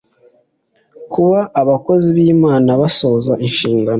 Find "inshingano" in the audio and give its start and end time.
3.45-3.89